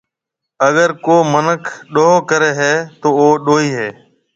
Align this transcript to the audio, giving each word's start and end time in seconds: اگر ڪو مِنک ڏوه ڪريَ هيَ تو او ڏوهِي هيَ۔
اگر 0.67 0.89
ڪو 1.05 1.15
مِنک 1.33 1.63
ڏوه 1.93 2.17
ڪريَ 2.29 2.51
هيَ 2.59 2.73
تو 3.01 3.07
او 3.19 3.25
ڏوهِي 3.45 3.69
هيَ۔ 3.77 3.89